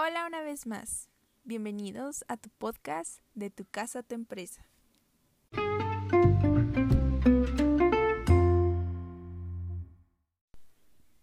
Hola 0.00 0.28
una 0.28 0.42
vez 0.42 0.64
más. 0.64 1.08
Bienvenidos 1.42 2.24
a 2.28 2.36
tu 2.36 2.50
podcast 2.50 3.18
de 3.34 3.50
tu 3.50 3.64
casa 3.64 3.98
a 3.98 4.02
tu 4.04 4.14
empresa. 4.14 4.64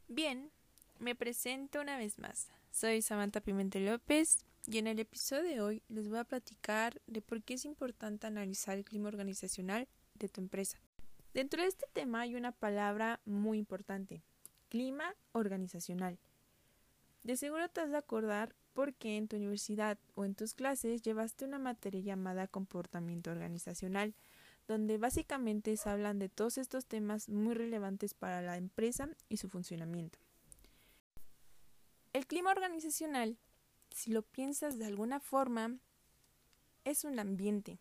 Bien, 0.09 0.51
me 0.99 1.15
presento 1.15 1.79
una 1.79 1.97
vez 1.97 2.19
más. 2.19 2.49
Soy 2.69 3.01
Samantha 3.01 3.39
Pimentel 3.39 3.85
López 3.85 4.39
y 4.67 4.77
en 4.79 4.87
el 4.87 4.99
episodio 4.99 5.43
de 5.43 5.61
hoy 5.61 5.83
les 5.87 6.09
voy 6.09 6.17
a 6.17 6.25
platicar 6.25 7.01
de 7.07 7.21
por 7.21 7.43
qué 7.43 7.53
es 7.53 7.63
importante 7.63 8.27
analizar 8.27 8.77
el 8.77 8.83
clima 8.83 9.07
organizacional 9.07 9.87
de 10.15 10.27
tu 10.27 10.41
empresa. 10.41 10.81
Dentro 11.33 11.61
de 11.61 11.69
este 11.69 11.85
tema 11.93 12.19
hay 12.19 12.35
una 12.35 12.51
palabra 12.51 13.21
muy 13.23 13.57
importante, 13.57 14.21
clima 14.67 15.15
organizacional. 15.31 16.19
De 17.23 17.37
seguro 17.37 17.69
te 17.69 17.79
has 17.79 17.89
de 17.89 17.97
acordar 17.97 18.53
porque 18.75 19.15
en 19.15 19.29
tu 19.29 19.37
universidad 19.37 19.97
o 20.15 20.25
en 20.25 20.35
tus 20.35 20.53
clases 20.53 21.01
llevaste 21.01 21.45
una 21.45 21.59
materia 21.59 22.01
llamada 22.01 22.45
comportamiento 22.45 23.31
organizacional, 23.31 24.13
donde 24.67 24.97
básicamente 24.97 25.77
se 25.77 25.89
hablan 25.89 26.19
de 26.19 26.27
todos 26.27 26.57
estos 26.57 26.85
temas 26.85 27.29
muy 27.29 27.55
relevantes 27.55 28.13
para 28.13 28.41
la 28.41 28.57
empresa 28.57 29.07
y 29.29 29.37
su 29.37 29.47
funcionamiento. 29.47 30.19
El 32.11 32.27
clima 32.27 32.51
organizacional, 32.51 33.37
si 33.91 34.11
lo 34.11 34.23
piensas 34.23 34.77
de 34.77 34.85
alguna 34.85 35.21
forma, 35.21 35.77
es 36.83 37.05
un 37.05 37.17
ambiente 37.17 37.79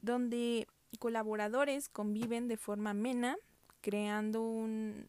donde 0.00 0.68
colaboradores 1.00 1.88
conviven 1.88 2.46
de 2.46 2.56
forma 2.56 2.90
amena, 2.90 3.36
creando 3.80 4.42
un, 4.42 5.08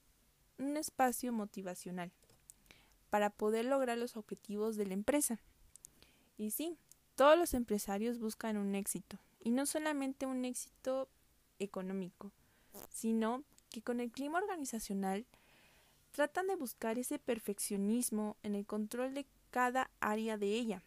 un 0.58 0.78
espacio 0.78 1.32
motivacional 1.32 2.12
para 3.12 3.30
poder 3.30 3.66
lograr 3.66 3.98
los 4.00 4.16
objetivos 4.16 4.78
de 4.78 4.88
la 4.88 4.94
empresa. 4.94 5.38
Y 6.38 6.52
sí, 6.52 6.78
todos 7.16 7.38
los 7.38 7.54
empresarios 7.54 8.18
buscan 8.18 8.58
un 8.58 8.74
éxito, 8.74 9.20
y 9.40 9.52
no 9.52 9.68
solamente 9.68 10.26
un 10.26 10.46
éxito 10.46 11.10
económico, 11.60 12.32
sino 12.90 13.44
que 13.70 13.84
con 13.84 14.00
el 14.00 14.12
clima 14.12 14.40
organizacional 14.40 15.28
tratan 16.12 16.48
de 16.48 16.56
buscar 16.56 16.98
ese 16.98 17.20
perfeccionismo 17.20 18.38
en 18.44 18.56
el 18.56 18.66
control 18.66 19.14
de 19.14 19.28
cada 19.52 19.92
área 20.00 20.38
de 20.38 20.48
ella, 20.48 20.82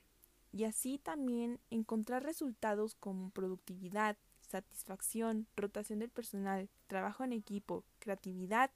y 0.50 0.64
así 0.64 0.98
también 0.98 1.60
encontrar 1.68 2.22
resultados 2.24 2.94
como 2.94 3.30
productividad, 3.30 4.16
satisfacción, 4.40 5.46
rotación 5.56 5.98
del 5.98 6.10
personal, 6.10 6.70
trabajo 6.86 7.22
en 7.22 7.34
equipo, 7.34 7.84
creatividad 7.98 8.70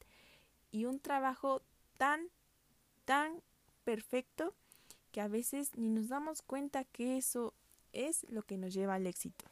y 0.70 0.84
un 0.84 1.00
trabajo 1.00 1.62
tan 1.96 2.28
tan 3.08 3.42
perfecto 3.84 4.54
que 5.12 5.22
a 5.22 5.28
veces 5.28 5.70
ni 5.78 5.88
nos 5.88 6.08
damos 6.08 6.42
cuenta 6.42 6.84
que 6.84 7.16
eso 7.16 7.54
es 7.94 8.26
lo 8.28 8.42
que 8.42 8.58
nos 8.58 8.74
lleva 8.74 8.96
al 8.96 9.06
éxito. 9.06 9.46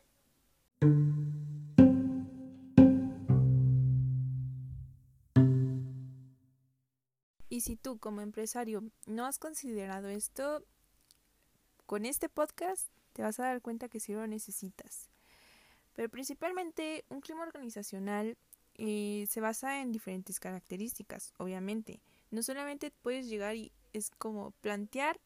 Y 7.48 7.62
si 7.62 7.76
tú 7.76 7.96
como 7.96 8.20
empresario 8.20 8.82
no 9.06 9.24
has 9.24 9.38
considerado 9.38 10.08
esto, 10.08 10.62
con 11.86 12.04
este 12.04 12.28
podcast 12.28 12.88
te 13.14 13.22
vas 13.22 13.40
a 13.40 13.44
dar 13.44 13.62
cuenta 13.62 13.88
que 13.88 14.00
sí 14.00 14.12
lo 14.12 14.26
necesitas. 14.26 15.08
Pero 15.94 16.10
principalmente 16.10 17.06
un 17.08 17.22
clima 17.22 17.44
organizacional 17.44 18.36
eh, 18.74 19.24
se 19.30 19.40
basa 19.40 19.80
en 19.80 19.92
diferentes 19.92 20.40
características, 20.40 21.32
obviamente. 21.38 22.02
No 22.30 22.42
solamente 22.42 22.90
puedes 23.02 23.28
llegar 23.28 23.56
y 23.56 23.72
es 23.92 24.10
como 24.10 24.50
plantear 24.60 25.20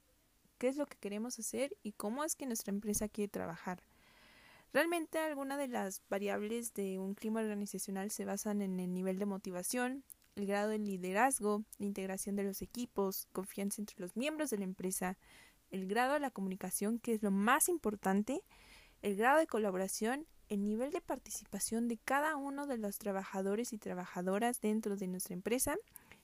qué 0.58 0.68
es 0.68 0.76
lo 0.76 0.86
que 0.86 0.98
queremos 0.98 1.38
hacer 1.38 1.76
y 1.82 1.92
cómo 1.92 2.22
es 2.24 2.36
que 2.36 2.46
nuestra 2.46 2.72
empresa 2.72 3.08
quiere 3.08 3.28
trabajar. 3.28 3.82
Realmente 4.72 5.18
algunas 5.18 5.58
de 5.58 5.66
las 5.66 6.02
variables 6.08 6.75
de 6.75 6.98
un 6.98 7.14
clima 7.14 7.41
organizacional 7.41 8.10
se 8.10 8.25
basan 8.25 8.62
en 8.62 8.78
el 8.78 8.92
nivel 8.92 9.19
de 9.19 9.26
motivación, 9.26 10.04
el 10.36 10.47
grado 10.47 10.69
de 10.69 10.78
liderazgo, 10.78 11.64
la 11.78 11.86
integración 11.86 12.36
de 12.36 12.44
los 12.44 12.62
equipos, 12.62 13.26
confianza 13.32 13.82
entre 13.82 13.98
los 13.98 14.14
miembros 14.16 14.50
de 14.50 14.58
la 14.58 14.64
empresa, 14.64 15.19
el 15.70 15.86
grado 15.86 16.14
de 16.14 16.20
la 16.20 16.30
comunicación, 16.30 17.00
que 17.00 17.14
es 17.14 17.22
lo 17.22 17.32
más 17.32 17.69
importante, 17.69 18.42
el 19.02 19.16
grado 19.16 19.38
de 19.38 19.46
colaboración, 19.46 20.26
el 20.48 20.62
nivel 20.62 20.92
de 20.92 21.00
participación 21.00 21.88
de 21.88 21.96
cada 21.96 22.36
uno 22.36 22.66
de 22.66 22.78
los 22.78 22.98
trabajadores 22.98 23.72
y 23.72 23.78
trabajadoras 23.78 24.60
dentro 24.60 24.96
de 24.96 25.08
nuestra 25.08 25.34
empresa 25.34 25.76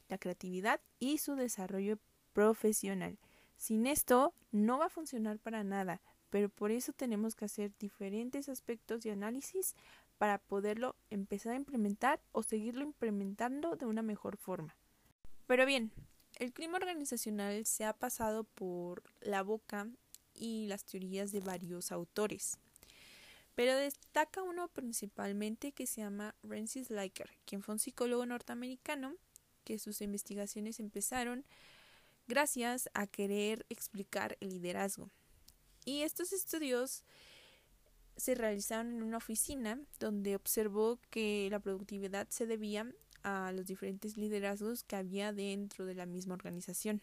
la 0.09 0.19
creatividad 0.19 0.81
y 0.99 1.19
su 1.19 1.34
desarrollo 1.34 1.99
profesional. 2.33 3.19
Sin 3.56 3.87
esto 3.87 4.34
no 4.53 4.78
va 4.78 4.87
a 4.87 4.91
funcionar 4.91 5.39
para 5.39 5.65
nada, 5.65 6.03
pero 6.31 6.49
por 6.49 6.71
eso 6.71 6.93
tenemos 6.93 7.34
que 7.34 7.47
hacer 7.47 7.72
diferentes 7.78 8.49
aspectos 8.49 9.03
de 9.03 9.12
análisis 9.12 9.75
para 10.19 10.39
poderlo 10.39 10.97
empezar 11.11 11.53
a 11.53 11.56
implementar 11.56 12.21
o 12.33 12.43
seguirlo 12.43 12.83
implementando 12.83 13.77
de 13.77 13.87
una 13.87 14.03
mejor 14.03 14.37
forma. 14.37 14.77
Pero 15.47 15.65
bien, 15.66 15.93
el 16.37 16.53
clima 16.53 16.77
organizacional 16.77 17.65
se 17.65 17.84
ha 17.84 17.93
pasado 17.93 18.45
por 18.45 19.03
la 19.21 19.43
boca 19.43 19.89
y 20.34 20.66
las 20.66 20.84
teorías 20.84 21.33
de 21.33 21.41
varios 21.41 21.93
autores. 21.93 22.59
Pero 23.55 23.75
destaca 23.75 24.43
uno 24.43 24.69
principalmente 24.69 25.72
que 25.72 25.87
se 25.87 26.03
llama 26.03 26.34
Francis 26.47 26.91
Liker, 26.91 27.31
quien 27.47 27.62
fue 27.62 27.75
un 27.75 27.78
psicólogo 27.78 28.27
norteamericano 28.27 29.15
que 29.66 29.81
sus 29.81 30.00
investigaciones 30.00 30.78
empezaron 30.78 31.44
gracias 32.28 32.88
a 32.94 33.09
querer 33.09 33.66
explicar 33.69 34.38
el 34.41 34.50
liderazgo. 34.50 35.10
Y 35.84 36.03
estos 36.03 36.32
estudios 36.32 37.03
se 38.16 38.37
realizaron 38.37 38.93
en 38.93 39.03
una 39.03 39.16
oficina 39.16 39.81
donde 39.99 40.37
observó 40.37 41.00
que 41.10 41.49
la 41.50 41.59
productividad 41.59 42.28
se 42.31 42.47
debía 42.47 42.87
a 43.25 43.50
los 43.53 43.66
diferentes 43.66 44.16
liderazgos 44.16 44.84
que 44.84 44.94
había 44.94 45.32
dentro 45.32 45.84
de 45.84 45.97
la 45.97 46.06
misma 46.06 46.34
organización. 46.34 47.03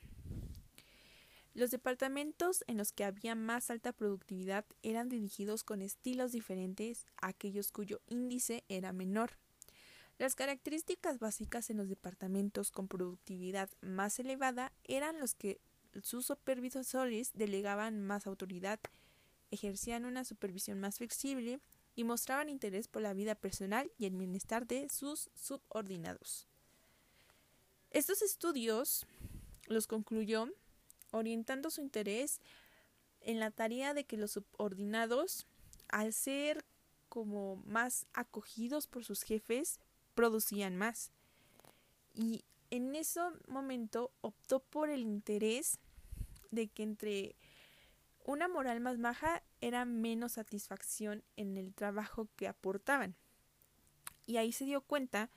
Los 1.53 1.69
departamentos 1.69 2.63
en 2.68 2.78
los 2.78 2.94
que 2.94 3.03
había 3.03 3.35
más 3.35 3.69
alta 3.69 3.91
productividad 3.91 4.66
eran 4.81 5.09
dirigidos 5.09 5.63
con 5.63 5.81
estilos 5.81 6.31
diferentes 6.31 7.06
a 7.22 7.28
aquellos 7.28 7.72
cuyo 7.72 8.01
índice 8.07 8.63
era 8.69 8.94
menor. 8.94 9.38
Las 10.19 10.35
características 10.35 11.19
básicas 11.19 11.69
en 11.69 11.78
los 11.78 11.90
departamentos 11.90 12.72
con 12.72 12.88
productividad 12.88 13.69
más 13.81 14.19
elevada 14.19 14.72
eran 14.84 15.19
los 15.19 15.34
que 15.34 15.59
sus 16.01 16.25
supervisores 16.25 17.31
delegaban 17.34 18.01
más 18.01 18.28
autoridad, 18.28 18.79
ejercían 19.51 20.06
una 20.06 20.24
supervisión 20.24 20.79
más 20.79 20.97
flexible 20.97 21.59
y 21.96 22.03
mostraban 22.03 22.50
interés 22.50 22.88
por 22.88 23.01
la 23.01 23.13
vida 23.13 23.35
personal 23.35 23.91
y 23.97 24.06
el 24.06 24.16
bienestar 24.16 24.66
de 24.66 24.90
sus 24.90 25.29
subordinados. 25.35 26.47
Estos 27.91 28.22
estudios 28.22 29.06
los 29.68 29.85
concluyó 29.88 30.47
orientando 31.12 31.69
su 31.69 31.81
interés 31.81 32.40
en 33.22 33.40
la 33.40 33.51
tarea 33.51 33.94
de 33.94 34.03
que 34.06 34.18
los 34.18 34.31
subordinados, 34.31 35.45
al 35.90 36.13
ser 36.13 36.66
como 37.07 37.57
más 37.66 38.07
acogidos 38.13 38.88
por 38.88 39.06
sus 39.06 39.22
jefes, 39.22 39.80
producían 40.13 40.75
más. 40.75 41.12
Y 42.13 42.44
en 42.69 42.96
ese 42.96 43.19
momento 43.47 44.12
optó 44.22 44.59
por 44.59 44.90
el 44.90 45.01
interés 45.01 45.79
de 46.51 46.68
que 46.68 46.84
entre 46.84 47.35
una 48.24 48.47
moral 48.47 48.79
más 48.79 49.00
baja 49.00 49.44
era 49.62 49.85
menos 49.85 50.34
satisfacción 50.34 51.24
en 51.35 51.57
el 51.57 51.74
trabajo 51.74 52.29
que 52.35 52.47
aportaban. 52.47 53.16
Y 54.25 54.38
ahí 54.38 54.51
se 54.51 54.66
dio 54.66 54.81
cuenta 54.81 55.29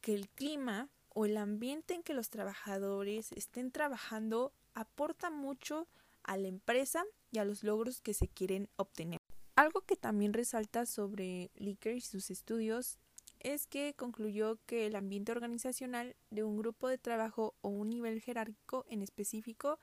que 0.00 0.14
el 0.14 0.28
clima 0.28 0.88
o 1.08 1.24
el 1.24 1.36
ambiente 1.38 1.94
en 1.94 2.02
que 2.02 2.14
los 2.14 2.28
trabajadores 2.28 3.32
estén 3.32 3.70
trabajando 3.70 4.52
aporta 4.74 5.30
mucho 5.30 5.88
a 6.22 6.36
la 6.36 6.48
empresa 6.48 7.04
y 7.30 7.38
a 7.38 7.44
los 7.44 7.62
logros 7.62 8.00
que 8.00 8.12
se 8.12 8.28
quieren 8.28 8.68
obtener. 8.76 9.20
Algo 9.54 9.80
que 9.80 9.96
también 9.96 10.34
resalta 10.34 10.84
sobre 10.84 11.50
Licker 11.54 11.96
y 11.96 12.02
sus 12.02 12.30
estudios 12.30 12.98
es 13.40 13.66
que 13.66 13.94
concluyó 13.94 14.58
que 14.66 14.86
el 14.86 14.96
ambiente 14.96 15.32
organizacional 15.32 16.16
de 16.30 16.44
un 16.44 16.56
grupo 16.56 16.88
de 16.88 16.98
trabajo 16.98 17.54
o 17.60 17.68
un 17.68 17.90
nivel 17.90 18.20
jerárquico 18.20 18.84
en 18.88 19.02
específico 19.02 19.78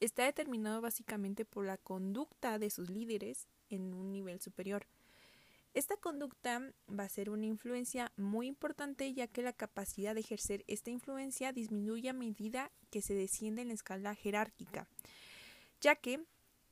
está 0.00 0.24
determinado 0.24 0.80
básicamente 0.80 1.44
por 1.44 1.66
la 1.66 1.76
conducta 1.76 2.58
de 2.58 2.70
sus 2.70 2.90
líderes 2.90 3.48
en 3.68 3.94
un 3.94 4.12
nivel 4.12 4.40
superior. 4.40 4.86
Esta 5.74 5.96
conducta 5.96 6.72
va 6.88 7.04
a 7.04 7.08
ser 7.08 7.30
una 7.30 7.46
influencia 7.46 8.12
muy 8.16 8.46
importante 8.46 9.12
ya 9.12 9.26
que 9.26 9.42
la 9.42 9.52
capacidad 9.52 10.14
de 10.14 10.20
ejercer 10.20 10.64
esta 10.66 10.90
influencia 10.90 11.52
disminuye 11.52 12.08
a 12.08 12.14
medida 12.14 12.72
que 12.90 13.02
se 13.02 13.14
desciende 13.14 13.62
en 13.62 13.68
la 13.68 13.74
escala 13.74 14.14
jerárquica, 14.14 14.88
ya 15.80 15.94
que 15.94 16.24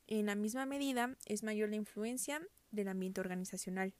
en 0.07 0.25
la 0.25 0.35
misma 0.35 0.65
medida 0.65 1.15
es 1.25 1.43
mayor 1.43 1.69
la 1.69 1.75
influencia 1.75 2.41
del 2.71 2.87
ambiente 2.87 3.21
organizacional. 3.21 3.93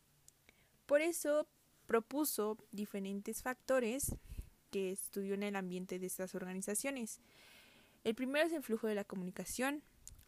Por 0.85 1.01
eso 1.01 1.47
propuso 1.87 2.57
diferentes 2.71 3.41
factores 3.41 4.15
que 4.69 4.91
estudió 4.91 5.33
en 5.33 5.43
el 5.43 5.55
ambiente 5.55 5.97
de 5.97 6.05
estas 6.05 6.35
organizaciones. 6.35 7.19
El 8.03 8.13
primero 8.13 8.45
es 8.45 8.53
el 8.53 8.61
flujo 8.61 8.87
de 8.87 8.95
la 8.95 9.05
comunicación, 9.05 9.81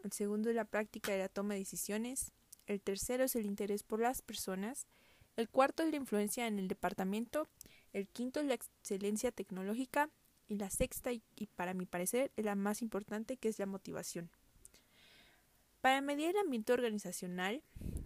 el 0.03 0.11
segundo 0.11 0.49
es 0.49 0.55
la 0.55 0.65
práctica 0.65 1.11
de 1.11 1.19
la 1.19 1.29
toma 1.29 1.53
de 1.53 1.59
decisiones, 1.59 2.31
el 2.65 2.81
tercero 2.81 3.25
es 3.25 3.35
el 3.35 3.45
interés 3.45 3.83
por 3.83 3.99
las 3.99 4.21
personas, 4.21 4.87
el 5.35 5.49
cuarto 5.49 5.83
es 5.83 5.89
la 5.89 5.97
influencia 5.97 6.47
en 6.47 6.59
el 6.59 6.67
departamento, 6.67 7.47
el 7.93 8.07
quinto 8.07 8.39
es 8.39 8.45
la 8.45 8.55
excelencia 8.55 9.31
tecnológica 9.31 10.09
y 10.47 10.55
la 10.55 10.69
sexta, 10.69 11.11
y, 11.11 11.21
para 11.55 11.73
mi 11.73 11.85
parecer, 11.85 12.31
es 12.35 12.45
la 12.45 12.55
más 12.55 12.81
importante, 12.81 13.37
que 13.37 13.49
es 13.49 13.59
la 13.59 13.65
motivación. 13.65 14.29
Para 15.81 16.01
medir 16.01 16.29
el 16.29 16.37
ambiente 16.37 16.73
organizacional 16.73 17.61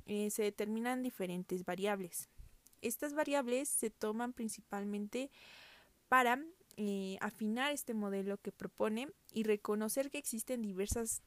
eh, 0.06 0.30
se 0.30 0.44
determinan 0.44 1.02
diferentes 1.02 1.66
variables. 1.66 2.30
Estas 2.84 3.14
variables 3.14 3.70
se 3.70 3.90
toman 3.90 4.34
principalmente 4.34 5.32
para 6.10 6.40
eh, 6.76 7.18
afinar 7.22 7.72
este 7.72 7.94
modelo 7.94 8.38
que 8.38 8.52
propone 8.52 9.08
y 9.32 9.44
reconocer 9.44 10.12
que 10.12 10.18
existen 10.18 10.62
diversas 10.62 11.22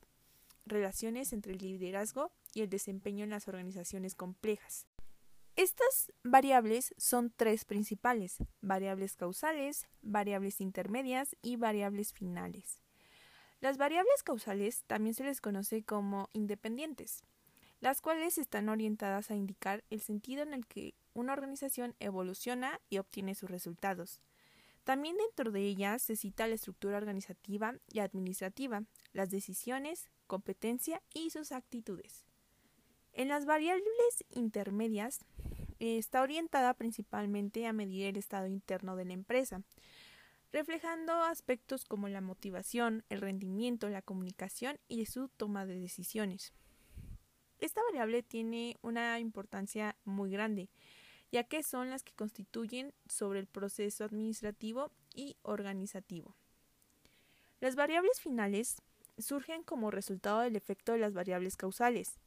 relaciones 0.67 1.32
entre 1.32 1.53
el 1.53 1.58
liderazgo 1.58 2.31
y 2.53 2.61
el 2.61 2.69
desempeño 2.69 3.25
en 3.25 3.31
las 3.31 3.49
organizaciones 3.49 4.14
complejas. 4.14 4.87
Estas 5.56 6.12
variables 6.23 6.94
son 6.99 7.32
tres 7.35 7.64
principales, 7.64 8.37
variables 8.61 9.17
causales, 9.17 9.88
variables 10.03 10.61
intermedias 10.61 11.35
y 11.41 11.56
variables 11.56 12.12
finales. 12.12 12.82
Las 13.61 13.79
variables 13.79 14.23
causales 14.23 14.85
también 14.87 15.14
se 15.14 15.25
les 15.25 15.41
conoce 15.41 15.82
como 15.82 16.29
independientes, 16.35 17.25
las 17.81 18.03
cuales 18.03 18.37
están 18.37 18.69
orientadas 18.69 19.31
a 19.31 19.35
indicar 19.35 19.82
el 19.88 20.03
sentido 20.03 20.43
en 20.43 20.53
el 20.53 20.67
que 20.67 20.94
una 21.16 21.32
organización 21.32 21.96
evoluciona 21.98 22.78
y 22.90 22.98
obtiene 22.98 23.34
sus 23.34 23.50
resultados. 23.50 24.20
También 24.84 25.16
dentro 25.16 25.50
de 25.50 25.62
ellas 25.62 26.02
se 26.02 26.14
cita 26.14 26.46
la 26.46 26.54
estructura 26.54 26.98
organizativa 26.98 27.74
y 27.90 28.00
administrativa, 28.00 28.84
las 29.12 29.30
decisiones, 29.30 30.10
competencia 30.26 31.02
y 31.14 31.30
sus 31.30 31.52
actitudes. 31.52 32.26
En 33.12 33.28
las 33.28 33.46
variables 33.46 34.24
intermedias 34.30 35.24
eh, 35.78 35.96
está 35.96 36.20
orientada 36.20 36.74
principalmente 36.74 37.66
a 37.66 37.72
medir 37.72 38.06
el 38.06 38.16
estado 38.16 38.46
interno 38.46 38.94
de 38.94 39.06
la 39.06 39.14
empresa, 39.14 39.62
reflejando 40.52 41.14
aspectos 41.14 41.86
como 41.86 42.08
la 42.08 42.20
motivación, 42.20 43.04
el 43.08 43.22
rendimiento, 43.22 43.88
la 43.88 44.02
comunicación 44.02 44.78
y 44.86 45.06
su 45.06 45.28
toma 45.28 45.64
de 45.64 45.80
decisiones. 45.80 46.52
Esta 47.58 47.82
variable 47.84 48.22
tiene 48.22 48.76
una 48.82 49.19
importancia 49.19 49.96
muy 50.04 50.30
grande, 50.30 50.69
ya 51.32 51.44
que 51.44 51.62
son 51.62 51.90
las 51.90 52.02
que 52.02 52.12
constituyen 52.14 52.93
sobre 53.08 53.40
el 53.40 53.46
proceso 53.46 54.05
administrativo 54.05 54.90
y 55.14 55.37
organizativo. 55.43 56.34
Las 57.61 57.75
variables 57.75 58.20
finales 58.20 58.82
surgen 59.19 59.62
como 59.62 59.90
resultado 59.90 60.40
del 60.40 60.56
efecto 60.56 60.93
de 60.93 60.99
las 60.99 61.14
variables 61.14 61.56
causales 61.56 62.19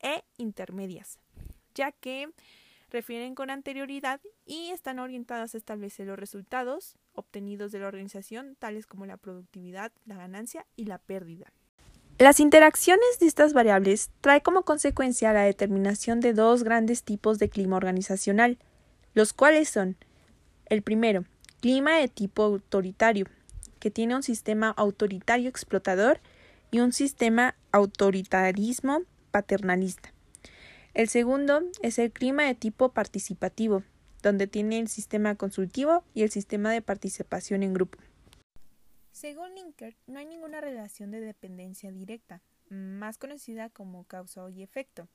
e 0.00 0.24
intermedias, 0.38 1.18
ya 1.74 1.92
que 1.92 2.30
refieren 2.90 3.34
con 3.34 3.50
anterioridad 3.50 4.20
y 4.46 4.70
están 4.70 4.98
orientadas 4.98 5.54
a 5.54 5.58
establecer 5.58 6.06
los 6.06 6.18
resultados 6.18 6.96
obtenidos 7.12 7.72
de 7.72 7.80
la 7.80 7.88
organización, 7.88 8.56
tales 8.56 8.86
como 8.86 9.06
la 9.06 9.16
productividad, 9.16 9.92
la 10.06 10.16
ganancia 10.16 10.66
y 10.76 10.86
la 10.86 10.98
pérdida. 10.98 11.52
Las 12.18 12.40
interacciones 12.40 13.20
de 13.20 13.26
estas 13.28 13.52
variables 13.52 14.10
trae 14.20 14.42
como 14.42 14.64
consecuencia 14.64 15.32
la 15.32 15.42
determinación 15.42 16.18
de 16.18 16.32
dos 16.32 16.64
grandes 16.64 17.04
tipos 17.04 17.38
de 17.38 17.48
clima 17.48 17.76
organizacional, 17.76 18.58
los 19.14 19.32
cuales 19.32 19.68
son 19.68 19.96
el 20.66 20.82
primero, 20.82 21.24
clima 21.60 21.96
de 21.96 22.08
tipo 22.08 22.42
autoritario, 22.42 23.26
que 23.78 23.92
tiene 23.92 24.16
un 24.16 24.24
sistema 24.24 24.70
autoritario 24.70 25.48
explotador 25.48 26.18
y 26.72 26.80
un 26.80 26.92
sistema 26.92 27.54
autoritarismo 27.70 29.02
paternalista. 29.30 30.12
El 30.94 31.08
segundo 31.08 31.60
es 31.82 32.00
el 32.00 32.10
clima 32.10 32.42
de 32.42 32.56
tipo 32.56 32.88
participativo, 32.88 33.84
donde 34.24 34.48
tiene 34.48 34.80
el 34.80 34.88
sistema 34.88 35.36
consultivo 35.36 36.02
y 36.14 36.24
el 36.24 36.30
sistema 36.32 36.72
de 36.72 36.82
participación 36.82 37.62
en 37.62 37.74
grupo. 37.74 37.96
Según 39.18 39.56
Linker, 39.56 39.96
no 40.06 40.20
hay 40.20 40.26
ninguna 40.26 40.60
relación 40.60 41.10
de 41.10 41.20
dependencia 41.20 41.90
directa, 41.90 42.40
más 42.70 43.18
conocida 43.18 43.68
como 43.68 44.04
causa 44.04 44.48
y 44.48 44.62
efecto, 44.62 45.08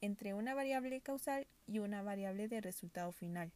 entre 0.00 0.32
una 0.32 0.54
variable 0.54 1.00
causal 1.00 1.48
y 1.66 1.80
una 1.80 2.02
variable 2.04 2.46
de 2.46 2.60
resultado 2.60 3.10
final, 3.10 3.50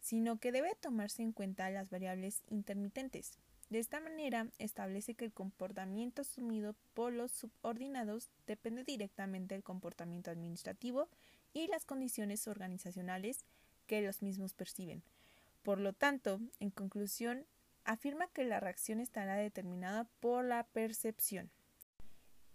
sino 0.00 0.40
que 0.40 0.50
debe 0.50 0.74
tomarse 0.74 1.22
en 1.22 1.30
cuenta 1.30 1.70
las 1.70 1.88
variables 1.88 2.42
intermitentes. 2.48 3.38
De 3.68 3.78
esta 3.78 4.00
manera, 4.00 4.48
establece 4.58 5.14
que 5.14 5.26
el 5.26 5.32
comportamiento 5.32 6.22
asumido 6.22 6.74
por 6.92 7.12
los 7.12 7.30
subordinados 7.30 8.28
depende 8.48 8.82
directamente 8.82 9.54
del 9.54 9.62
comportamiento 9.62 10.32
administrativo 10.32 11.08
y 11.52 11.68
las 11.68 11.84
condiciones 11.84 12.48
organizacionales 12.48 13.44
que 13.86 14.02
los 14.02 14.20
mismos 14.20 14.52
perciben. 14.52 15.04
Por 15.62 15.78
lo 15.78 15.92
tanto, 15.92 16.40
en 16.58 16.70
conclusión, 16.70 17.46
afirma 17.90 18.28
que 18.28 18.44
la 18.44 18.60
reacción 18.60 19.00
estará 19.00 19.34
determinada 19.34 20.04
por 20.20 20.44
la 20.44 20.62
percepción. 20.62 21.50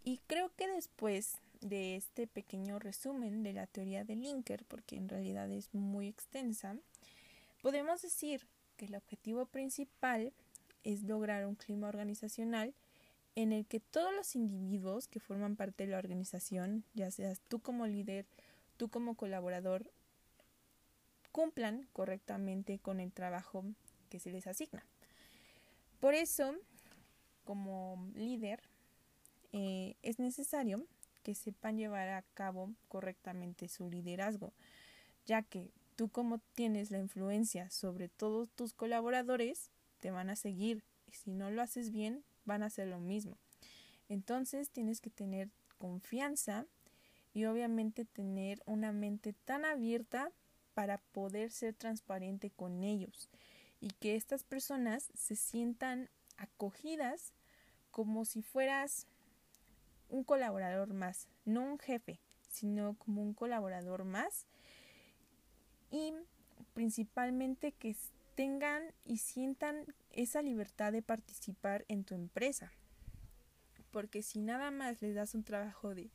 Y 0.01 0.21
creo 0.27 0.49
que 0.55 0.65
después 0.67 1.39
de 1.59 1.97
este 1.97 2.25
pequeño 2.25 2.79
resumen 2.79 3.43
de 3.43 3.51
la 3.51 3.67
teoría 3.67 4.05
de 4.05 4.15
Linker, 4.15 4.63
porque 4.63 4.95
en 4.95 5.09
realidad 5.09 5.51
es 5.51 5.73
muy 5.73 6.07
extensa, 6.07 6.77
podemos 7.61 8.01
decir 8.01 8.47
que 8.77 8.85
el 8.85 8.95
objetivo 8.95 9.45
principal 9.45 10.31
es 10.85 11.03
lograr 11.03 11.45
un 11.45 11.55
clima 11.55 11.89
organizacional 11.89 12.73
en 13.35 13.51
el 13.51 13.65
que 13.65 13.81
todos 13.81 14.13
los 14.13 14.37
individuos 14.37 15.09
que 15.09 15.19
forman 15.19 15.57
parte 15.57 15.85
de 15.85 15.91
la 15.91 15.97
organización, 15.97 16.85
ya 16.93 17.11
seas 17.11 17.41
tú 17.49 17.59
como 17.59 17.87
líder, 17.87 18.25
tú 18.77 18.87
como 18.87 19.15
colaborador, 19.15 19.91
cumplan 21.33 21.89
correctamente 21.91 22.79
con 22.79 23.01
el 23.01 23.11
trabajo 23.11 23.65
que 24.09 24.19
se 24.19 24.31
les 24.31 24.47
asigna. 24.47 24.85
Por 25.99 26.13
eso, 26.13 26.55
como 27.43 28.11
líder, 28.15 28.61
eh, 29.53 29.95
es 30.01 30.19
necesario 30.19 30.85
que 31.23 31.33
sepan 31.33 31.77
llevar 31.77 32.09
a 32.09 32.23
cabo 32.33 32.73
correctamente 32.87 33.67
su 33.67 33.89
liderazgo, 33.89 34.53
ya 35.25 35.41
que 35.41 35.71
tú 35.95 36.09
como 36.09 36.39
tienes 36.53 36.91
la 36.91 36.99
influencia 36.99 37.69
sobre 37.69 38.09
todos 38.09 38.49
tus 38.51 38.73
colaboradores, 38.73 39.71
te 39.99 40.11
van 40.11 40.29
a 40.29 40.35
seguir 40.35 40.83
y 41.07 41.13
si 41.13 41.31
no 41.31 41.49
lo 41.49 41.61
haces 41.61 41.91
bien, 41.91 42.23
van 42.43 42.61
a 42.61 42.67
hacer 42.67 42.87
lo 42.87 42.99
mismo. 42.99 43.37
Entonces 44.09 44.69
tienes 44.69 45.01
que 45.01 45.09
tener 45.09 45.49
confianza 45.77 46.65
y 47.33 47.45
obviamente 47.45 48.05
tener 48.05 48.61
una 48.65 48.91
mente 48.91 49.33
tan 49.45 49.65
abierta 49.65 50.31
para 50.73 50.97
poder 50.97 51.51
ser 51.51 51.73
transparente 51.73 52.51
con 52.51 52.83
ellos 52.83 53.29
y 53.85 53.91
que 53.91 54.15
estas 54.15 54.43
personas 54.43 55.11
se 55.13 55.35
sientan 55.35 56.09
acogidas 56.37 57.33
como 57.91 58.25
si 58.25 58.41
fueras 58.41 59.05
un 60.09 60.23
colaborador 60.23 60.95
más, 60.95 61.27
no 61.45 61.61
un 61.61 61.77
jefe, 61.77 62.19
sino 62.49 62.95
como 62.97 63.21
un 63.21 63.35
colaborador 63.35 64.03
más 64.03 64.47
y 65.91 66.13
principalmente 66.73 67.73
que 67.73 67.95
tengan 68.33 68.81
y 69.03 69.19
sientan 69.19 69.85
esa 70.09 70.41
libertad 70.41 70.91
de 70.91 71.03
participar 71.03 71.85
en 71.87 72.05
tu 72.05 72.15
empresa. 72.15 72.71
Porque 73.91 74.23
si 74.23 74.41
nada 74.41 74.71
más 74.71 74.99
les 75.03 75.13
das 75.13 75.35
un 75.35 75.43
trabajo 75.43 75.93
de 75.93 76.09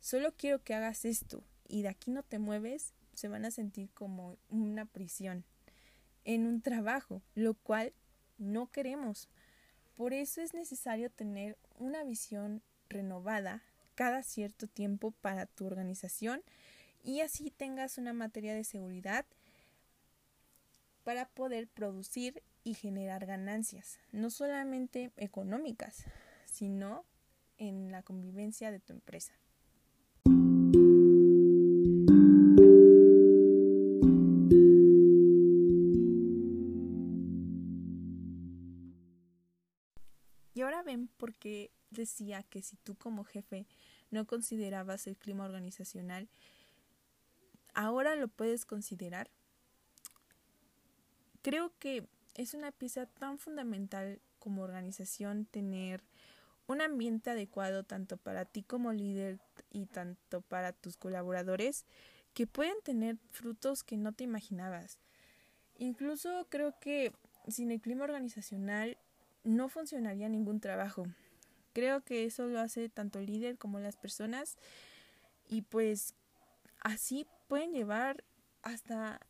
solo 0.00 0.32
quiero 0.38 0.64
que 0.64 0.72
hagas 0.72 1.04
esto 1.04 1.44
y 1.68 1.82
de 1.82 1.88
aquí 1.88 2.10
no 2.10 2.22
te 2.22 2.38
mueves, 2.38 2.94
se 3.12 3.28
van 3.28 3.44
a 3.44 3.50
sentir 3.50 3.90
como 3.90 4.38
una 4.48 4.86
prisión 4.86 5.44
en 6.24 6.46
un 6.46 6.60
trabajo, 6.60 7.22
lo 7.34 7.54
cual 7.54 7.92
no 8.38 8.70
queremos. 8.70 9.28
Por 9.96 10.12
eso 10.12 10.40
es 10.40 10.54
necesario 10.54 11.10
tener 11.10 11.56
una 11.78 12.02
visión 12.04 12.62
renovada 12.88 13.62
cada 13.94 14.22
cierto 14.22 14.66
tiempo 14.66 15.12
para 15.20 15.46
tu 15.46 15.66
organización 15.66 16.42
y 17.02 17.20
así 17.20 17.50
tengas 17.50 17.98
una 17.98 18.12
materia 18.12 18.54
de 18.54 18.64
seguridad 18.64 19.24
para 21.04 21.28
poder 21.28 21.68
producir 21.68 22.42
y 22.64 22.74
generar 22.74 23.26
ganancias, 23.26 23.98
no 24.10 24.30
solamente 24.30 25.12
económicas, 25.16 26.04
sino 26.46 27.04
en 27.58 27.92
la 27.92 28.02
convivencia 28.02 28.70
de 28.70 28.80
tu 28.80 28.94
empresa. 28.94 29.34
Qué 41.44 41.70
decía 41.90 42.42
que 42.42 42.62
si 42.62 42.76
tú 42.76 42.94
como 42.96 43.24
jefe 43.24 43.66
no 44.10 44.26
considerabas 44.26 45.06
el 45.06 45.16
clima 45.16 45.44
organizacional, 45.44 46.28
ahora 47.74 48.16
lo 48.16 48.28
puedes 48.28 48.64
considerar 48.64 49.30
Creo 51.44 51.72
que 51.78 52.08
es 52.36 52.54
una 52.54 52.72
pieza 52.72 53.04
tan 53.04 53.38
fundamental 53.38 54.18
como 54.38 54.62
organización 54.62 55.44
tener 55.44 56.02
un 56.66 56.80
ambiente 56.80 57.28
adecuado 57.28 57.84
tanto 57.84 58.16
para 58.16 58.46
ti 58.46 58.62
como 58.62 58.94
líder 58.94 59.38
y 59.70 59.84
tanto 59.84 60.40
para 60.40 60.72
tus 60.72 60.96
colaboradores 60.96 61.84
que 62.32 62.46
pueden 62.46 62.76
tener 62.82 63.18
frutos 63.30 63.84
que 63.84 63.98
no 63.98 64.14
te 64.14 64.24
imaginabas. 64.24 64.96
Incluso 65.76 66.46
creo 66.48 66.80
que 66.80 67.12
sin 67.46 67.70
el 67.70 67.82
clima 67.82 68.04
organizacional 68.04 68.96
no 69.42 69.68
funcionaría 69.68 70.30
ningún 70.30 70.60
trabajo. 70.60 71.06
Creo 71.74 72.00
que 72.00 72.24
eso 72.24 72.46
lo 72.46 72.60
hace 72.60 72.88
tanto 72.88 73.18
el 73.18 73.26
líder 73.26 73.58
como 73.58 73.80
las 73.80 73.96
personas 73.96 74.56
y 75.46 75.62
pues 75.62 76.14
así 76.80 77.26
pueden 77.48 77.72
llevar 77.72 78.24
hasta 78.62 79.20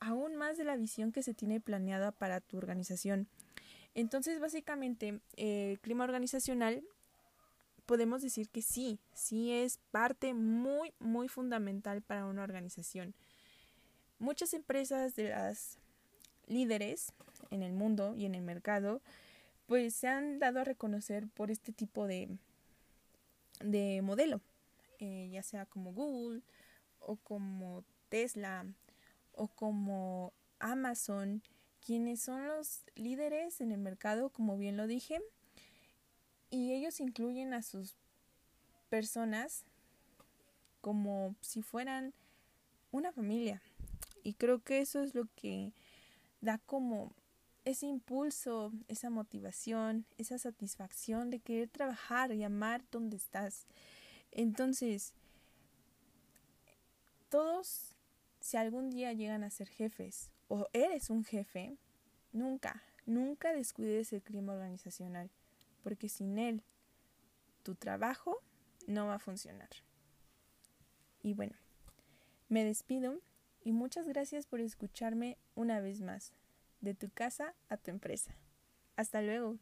aún 0.00 0.36
más 0.36 0.58
de 0.58 0.64
la 0.64 0.76
visión 0.76 1.12
que 1.12 1.22
se 1.22 1.32
tiene 1.32 1.60
planeada 1.60 2.12
para 2.12 2.40
tu 2.40 2.58
organización. 2.58 3.28
Entonces, 3.94 4.40
básicamente, 4.40 5.20
el 5.36 5.80
clima 5.80 6.04
organizacional 6.04 6.82
podemos 7.86 8.20
decir 8.20 8.50
que 8.50 8.60
sí, 8.60 8.98
sí 9.14 9.52
es 9.52 9.78
parte 9.90 10.34
muy, 10.34 10.92
muy 10.98 11.28
fundamental 11.28 12.02
para 12.02 12.26
una 12.26 12.42
organización. 12.42 13.14
Muchas 14.18 14.52
empresas 14.54 15.14
de 15.14 15.30
las 15.30 15.78
líderes 16.46 17.12
en 17.50 17.62
el 17.62 17.72
mundo 17.72 18.14
y 18.14 18.26
en 18.26 18.34
el 18.34 18.42
mercado, 18.42 19.00
pues 19.66 19.94
se 19.94 20.08
han 20.08 20.38
dado 20.38 20.60
a 20.60 20.64
reconocer 20.64 21.28
por 21.28 21.50
este 21.50 21.72
tipo 21.72 22.06
de, 22.06 22.38
de 23.60 24.00
modelo, 24.02 24.40
eh, 24.98 25.28
ya 25.32 25.42
sea 25.42 25.66
como 25.66 25.92
Google 25.92 26.42
o 27.00 27.16
como 27.16 27.84
Tesla 28.08 28.66
o 29.32 29.48
como 29.48 30.32
Amazon, 30.58 31.42
quienes 31.84 32.20
son 32.20 32.46
los 32.46 32.84
líderes 32.94 33.60
en 33.60 33.72
el 33.72 33.78
mercado, 33.78 34.30
como 34.30 34.56
bien 34.56 34.76
lo 34.76 34.86
dije, 34.86 35.20
y 36.50 36.72
ellos 36.72 37.00
incluyen 37.00 37.52
a 37.52 37.62
sus 37.62 37.96
personas 38.88 39.64
como 40.80 41.34
si 41.40 41.62
fueran 41.62 42.14
una 42.92 43.12
familia. 43.12 43.60
Y 44.22 44.34
creo 44.34 44.60
que 44.60 44.80
eso 44.80 45.02
es 45.02 45.14
lo 45.14 45.26
que 45.36 45.72
da 46.40 46.58
como 46.58 47.12
ese 47.66 47.86
impulso, 47.86 48.72
esa 48.86 49.10
motivación, 49.10 50.06
esa 50.18 50.38
satisfacción 50.38 51.30
de 51.30 51.40
querer 51.40 51.68
trabajar 51.68 52.32
y 52.32 52.44
amar 52.44 52.84
donde 52.92 53.16
estás. 53.16 53.66
Entonces, 54.30 55.12
todos, 57.28 57.96
si 58.40 58.56
algún 58.56 58.88
día 58.90 59.12
llegan 59.12 59.42
a 59.42 59.50
ser 59.50 59.68
jefes 59.68 60.30
o 60.46 60.68
eres 60.72 61.10
un 61.10 61.24
jefe, 61.24 61.76
nunca, 62.32 62.84
nunca 63.04 63.52
descuides 63.52 64.12
el 64.12 64.22
clima 64.22 64.52
organizacional 64.52 65.28
porque 65.82 66.08
sin 66.08 66.38
él 66.38 66.62
tu 67.64 67.74
trabajo 67.74 68.40
no 68.86 69.08
va 69.08 69.14
a 69.14 69.18
funcionar. 69.18 69.70
Y 71.20 71.34
bueno, 71.34 71.56
me 72.48 72.62
despido 72.62 73.20
y 73.64 73.72
muchas 73.72 74.06
gracias 74.06 74.46
por 74.46 74.60
escucharme 74.60 75.36
una 75.56 75.80
vez 75.80 76.00
más, 76.00 76.32
de 76.80 76.94
tu 76.94 77.10
casa 77.10 77.54
a 77.68 77.76
tu 77.76 77.90
empresa. 77.90 78.34
Hasta 78.96 79.22
luego. 79.22 79.58